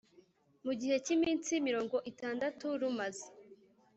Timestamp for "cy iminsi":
1.05-1.51